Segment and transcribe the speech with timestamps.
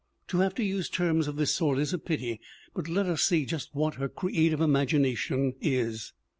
[0.29, 2.41] To have to use terms of this sort is a pity,
[2.73, 6.11] but let us see just what her "creative imagination" is.